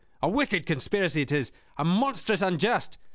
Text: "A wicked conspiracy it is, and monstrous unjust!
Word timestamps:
"A 0.23 0.27
wicked 0.27 0.65
conspiracy 0.65 1.21
it 1.21 1.31
is, 1.31 1.51
and 1.77 1.87
monstrous 1.87 2.41
unjust! 2.41 2.97